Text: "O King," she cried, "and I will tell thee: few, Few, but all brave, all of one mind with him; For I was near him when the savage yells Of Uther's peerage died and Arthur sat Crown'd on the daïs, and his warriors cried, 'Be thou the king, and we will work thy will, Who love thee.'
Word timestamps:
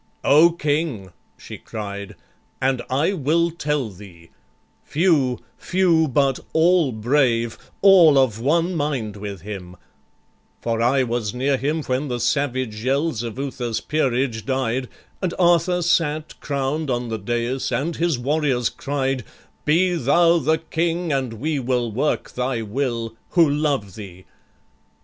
"O 0.23 0.51
King," 0.53 1.11
she 1.37 1.59
cried, 1.59 2.15
"and 2.59 2.81
I 2.89 3.13
will 3.13 3.51
tell 3.51 3.89
thee: 3.91 4.31
few, 4.83 5.37
Few, 5.59 6.07
but 6.07 6.39
all 6.53 6.91
brave, 6.91 7.55
all 7.83 8.17
of 8.17 8.39
one 8.39 8.73
mind 8.75 9.15
with 9.15 9.41
him; 9.41 9.75
For 10.59 10.81
I 10.81 11.03
was 11.03 11.35
near 11.35 11.55
him 11.55 11.83
when 11.83 12.07
the 12.07 12.19
savage 12.19 12.83
yells 12.83 13.21
Of 13.21 13.37
Uther's 13.37 13.79
peerage 13.79 14.43
died 14.43 14.89
and 15.21 15.35
Arthur 15.37 15.83
sat 15.83 16.33
Crown'd 16.41 16.89
on 16.89 17.09
the 17.09 17.19
daïs, 17.19 17.71
and 17.71 17.97
his 17.97 18.17
warriors 18.17 18.69
cried, 18.69 19.23
'Be 19.65 19.93
thou 19.93 20.39
the 20.39 20.57
king, 20.57 21.13
and 21.13 21.33
we 21.33 21.59
will 21.59 21.91
work 21.91 22.31
thy 22.31 22.63
will, 22.63 23.13
Who 23.33 23.47
love 23.47 23.93
thee.' 23.93 24.25